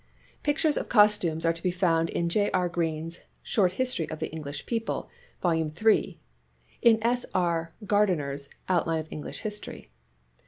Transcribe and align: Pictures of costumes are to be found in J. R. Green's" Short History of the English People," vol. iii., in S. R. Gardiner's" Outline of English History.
Pictures 0.41 0.77
of 0.77 0.89
costumes 0.89 1.45
are 1.45 1.53
to 1.53 1.61
be 1.61 1.69
found 1.69 2.09
in 2.09 2.27
J. 2.27 2.49
R. 2.55 2.67
Green's" 2.67 3.19
Short 3.43 3.73
History 3.73 4.09
of 4.09 4.17
the 4.17 4.31
English 4.31 4.65
People," 4.65 5.11
vol. 5.43 5.51
iii., 5.53 6.19
in 6.81 6.97
S. 7.03 7.23
R. 7.35 7.75
Gardiner's" 7.85 8.49
Outline 8.67 9.01
of 9.01 9.11
English 9.11 9.41
History. 9.41 9.91